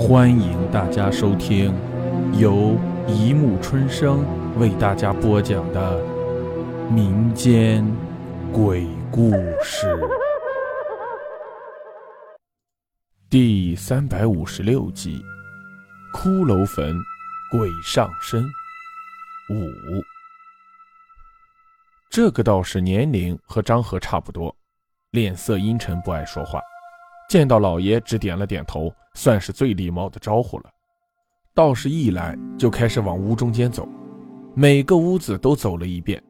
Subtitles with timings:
[0.00, 1.74] 欢迎大家收听
[2.32, 2.74] 由
[3.06, 4.24] 一木春生
[4.58, 6.02] 为大家播讲的
[6.90, 7.84] 民间
[8.50, 9.30] 鬼故
[9.62, 9.86] 事
[13.28, 15.22] 第三百五十六集
[16.18, 16.96] 《骷髅坟
[17.50, 18.42] 鬼上身
[19.50, 19.54] 五》。
[22.08, 24.56] 这个道士年龄和张和差不多，
[25.10, 26.58] 脸色阴沉，不爱说话。
[27.30, 30.64] 见到老爷，只点了点头，算是最礼貌的招呼了。
[31.54, 33.88] 道士一来就开始往屋中间走，
[34.52, 36.20] 每个屋子都走了一遍，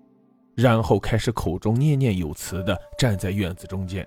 [0.54, 4.06] 然后开始口中念念有词的站在院子中间。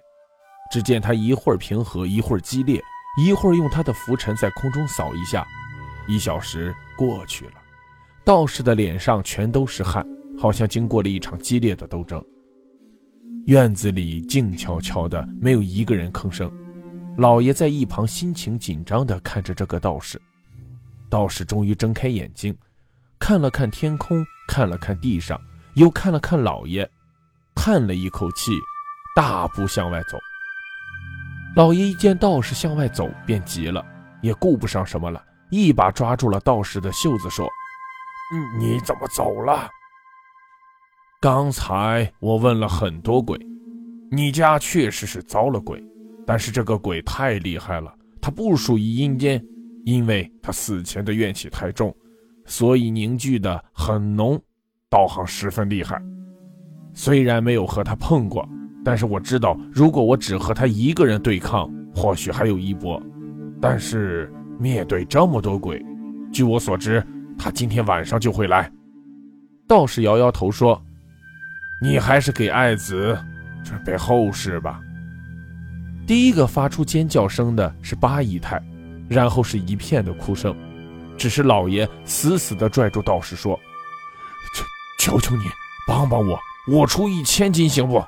[0.72, 2.80] 只见他一会儿平和，一会儿激烈，
[3.26, 5.44] 一会儿用他的拂尘在空中扫一下。
[6.08, 7.54] 一小时过去了，
[8.24, 10.06] 道士的脸上全都是汗，
[10.38, 12.24] 好像经过了一场激烈的斗争。
[13.48, 16.52] 院子里静悄悄的，没有一个人吭声。
[17.16, 20.20] 老爷在一旁心情紧张地看着这个道士，
[21.10, 22.58] 道士终于睁开眼睛，
[23.20, 25.40] 看了看天空，看了看地上，
[25.76, 26.90] 又看了看老爷，
[27.54, 28.52] 叹了一口气，
[29.16, 30.18] 大步向外走。
[31.56, 33.86] 老爷一见道士向外走，便急了，
[34.24, 37.48] 也顾不上什么了，一把抓住了道士的袖子，说
[38.58, 39.70] ：“你怎么走了？
[41.22, 43.40] 刚才我问了很多鬼，
[44.10, 45.80] 你家确实是遭了鬼。”
[46.26, 49.44] 但是这个鬼太厉害了，他不属于阴间，
[49.86, 51.96] 因为他死前的怨气太重，
[52.46, 54.42] 所以凝聚的很浓，
[54.90, 56.02] 道行十分厉害。
[56.94, 58.48] 虽然没有和他碰过，
[58.86, 63.02] 但是我知道，如果我只和他一个人对抗，或许还有一搏。
[63.60, 65.84] 但是面对这么多鬼，
[66.32, 67.02] 据我所知，
[67.38, 68.72] 他今天晚上就会来。
[69.68, 70.80] 道士摇摇头说
[71.82, 73.18] ：“你还是给爱子
[73.64, 74.82] 准备后事吧。”
[76.06, 78.62] 第一个发出尖叫声的是八姨太，
[79.08, 80.54] 然后是一片的哭声。
[81.18, 83.58] 只是老爷死死地拽住道士说
[85.00, 85.44] ：“求求求你
[85.88, 86.38] 帮帮我，
[86.70, 88.04] 我出一千金行不？”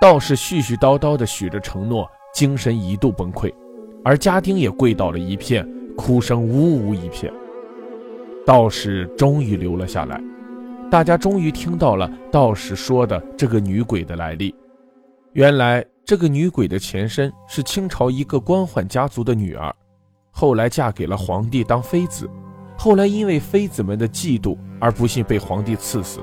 [0.00, 3.52] 道士絮絮叨叨地许着承诺，精神一度崩溃，
[4.02, 7.30] 而家丁也跪倒了一片，哭声呜呜一片。
[8.46, 10.18] 道士终于留了下来，
[10.90, 14.54] 大家终于听到了道士说的这个女鬼的来历。
[15.34, 15.84] 原来。
[16.06, 19.74] 这个女鬼的前身是清朝一个官宦家族的女儿，
[20.30, 22.30] 后来嫁给了皇帝当妃子，
[22.78, 26.20] 后来因为妃子们的嫉妒而不幸被皇帝赐死。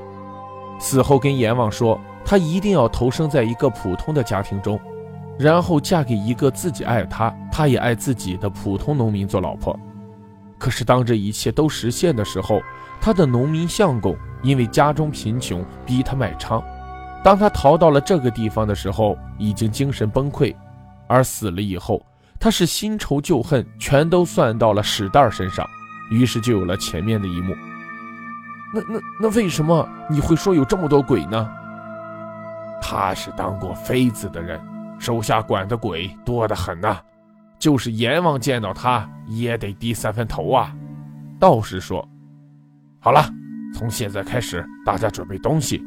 [0.80, 4.80] 死后跟阎王说，她一定要投生在一个普通的家庭中，
[5.38, 9.78] 然后嫁给一个自己爱她，她也爱自己的普通农民做老婆。
[10.58, 12.58] 可是当这一切都实现的时候，
[13.02, 16.64] 她的农民相公因为家中贫穷，逼她卖娼。
[17.24, 20.54] 当他逃到了这个地方的时候，已经精神崩溃，
[21.08, 22.04] 而死了以后，
[22.38, 25.66] 他是新仇旧恨全都算到了史蛋身上，
[26.10, 27.56] 于是就有了前面的一幕。
[28.74, 31.50] 那那那为什么你会说有这么多鬼呢？
[32.82, 34.60] 他是当过妃子的人，
[34.98, 37.00] 手下管的鬼多得很呐，
[37.58, 40.76] 就是阎王见到他也得低三分头啊。
[41.40, 42.06] 道士说
[43.00, 43.24] ：“好了，
[43.72, 45.82] 从现在开始，大家准备东西。”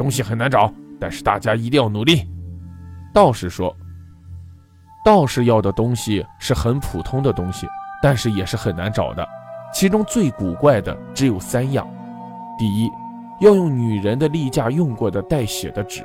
[0.00, 2.26] 东西很难找，但是大家一定要努力。
[3.12, 3.76] 道士说
[5.04, 7.66] ：“道士要的东西是很普通的东西，
[8.02, 9.28] 但是也是很难找的。
[9.74, 11.86] 其中最古怪的只有三样：
[12.58, 12.90] 第一，
[13.42, 16.02] 要用女人的例假用过的带血的纸，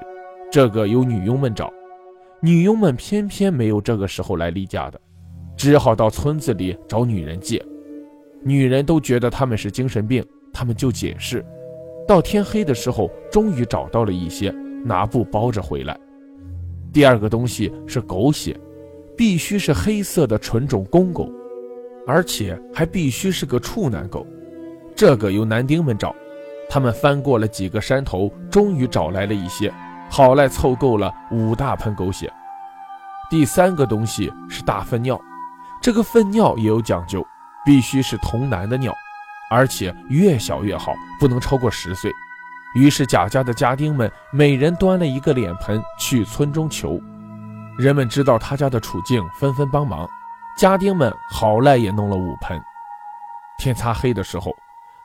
[0.52, 1.72] 这个由女佣们找。
[2.42, 5.00] 女佣们偏偏没有这个时候来例假的，
[5.56, 7.66] 只好到村子里找女人借。
[8.44, 11.42] 女人都觉得他们是精神病，他们就解释。”
[12.08, 15.98] 到天黑的时候，终于找到了一些，拿布包着回来。
[16.94, 18.58] 第二个东西是狗血，
[19.18, 21.30] 必须是黑色的纯种公狗，
[22.06, 24.26] 而且还必须是个处男狗。
[24.96, 26.16] 这个由男丁们找，
[26.70, 29.74] 他们翻过了几个山头，终于找来了一些，
[30.10, 32.32] 好赖凑够了五大盆狗血。
[33.30, 35.20] 第三个东西是大粪尿，
[35.82, 37.26] 这个粪尿也有讲究，
[37.66, 38.94] 必须是童男的尿。
[39.50, 42.12] 而且越小越好，不能超过十岁。
[42.76, 47.00] 于是贾家的家丁们每人端了一个脸盆去村中求。
[47.78, 50.08] 人们知道他家的处境，纷纷帮忙。
[50.58, 52.62] 家丁们好赖也弄了五盆。
[53.58, 54.54] 天擦黑的时候，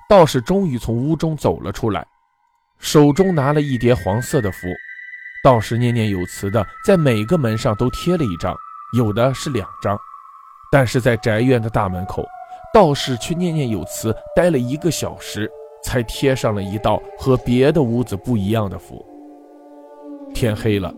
[0.09, 2.05] 道士终于从屋中走了出来，
[2.79, 4.67] 手中拿了一叠黄色的符。
[5.43, 8.55] 道士念念有词的在每个门上都贴了一张，
[8.97, 9.97] 有的是两张，
[10.73, 12.25] 但是在宅院的大门口。
[12.73, 15.51] 道士却念念有词，待了一个小时，
[15.83, 19.05] 才贴上了一道和别的屋子不一样的符。
[20.33, 20.95] 天黑了，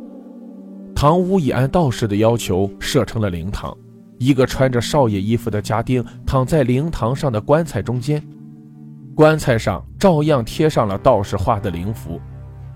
[0.94, 3.74] 堂屋已按道士的要求设成了灵堂，
[4.18, 8.22] 一个穿着少爷衣服的家丁躺在灵堂上的棺材中间，
[9.16, 12.20] 棺材上照样贴上了道士画的灵符。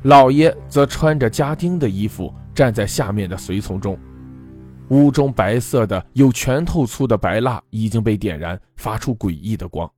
[0.05, 3.99] 老爷则穿着家丁的衣服站在下面的随从中。
[4.91, 9.91] 屋中白色的有拳头粗的白蜡已经被点燃，发出诡异的光。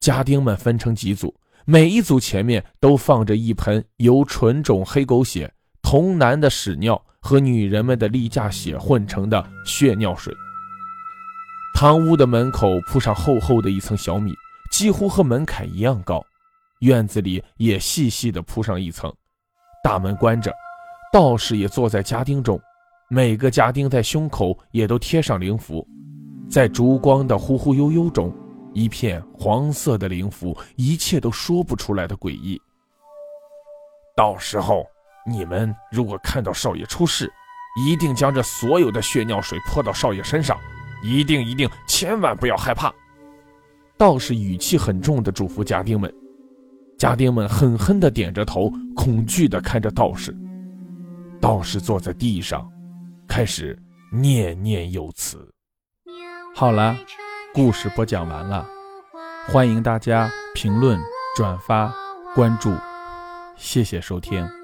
[0.00, 10.34] 家丁们分成几组，每一组前面都放着一盆由纯种黑狗血、童男的屎尿和女人们的例假血混成的血尿水。
[11.74, 14.32] 堂屋的门口铺上厚厚的一层小米，
[14.70, 16.24] 几乎和门槛一样高。
[16.80, 19.12] 院子里也细细的铺上一层。
[19.82, 20.52] 大门关着，
[21.12, 22.60] 道士也坐在家丁中。
[23.14, 25.86] 每个家丁在胸口也都贴上灵符。
[26.50, 28.34] 在烛光的忽忽悠悠中，
[28.72, 32.60] 一片黄色的灵符，一切都说不出来的诡异。
[34.16, 34.84] 到时候
[35.24, 37.32] 你们如果看到少爷出事，
[37.86, 40.58] 一定将这所有的血尿水泼到少爷身上。
[41.00, 42.92] 一定一定，千万不要害怕！
[43.96, 46.12] 道士语气很重的嘱咐家丁们，
[46.98, 50.36] 家丁们狠狠的点着头，恐惧的看着道士。
[51.40, 52.68] 道士坐在地上，
[53.28, 53.78] 开始
[54.12, 55.52] 念念有词。
[56.54, 56.96] 好了，
[57.52, 58.66] 故事播讲完了，
[59.48, 60.98] 欢迎大家评论、
[61.36, 61.92] 转发、
[62.34, 62.74] 关注，
[63.56, 64.63] 谢谢收听。